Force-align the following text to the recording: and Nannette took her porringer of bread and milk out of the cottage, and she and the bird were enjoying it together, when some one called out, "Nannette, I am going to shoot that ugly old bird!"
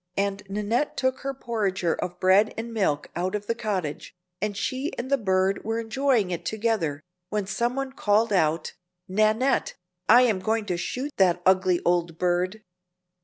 and 0.17 0.41
Nannette 0.49 0.97
took 0.97 1.19
her 1.19 1.31
porringer 1.31 1.93
of 1.93 2.19
bread 2.19 2.55
and 2.57 2.73
milk 2.73 3.11
out 3.15 3.35
of 3.35 3.45
the 3.45 3.53
cottage, 3.53 4.15
and 4.41 4.57
she 4.57 4.91
and 4.97 5.11
the 5.11 5.15
bird 5.19 5.63
were 5.63 5.79
enjoying 5.79 6.31
it 6.31 6.43
together, 6.43 7.03
when 7.29 7.45
some 7.45 7.75
one 7.75 7.91
called 7.91 8.33
out, 8.33 8.73
"Nannette, 9.07 9.75
I 10.09 10.23
am 10.23 10.39
going 10.39 10.65
to 10.65 10.75
shoot 10.77 11.11
that 11.17 11.43
ugly 11.45 11.79
old 11.85 12.17
bird!" 12.17 12.63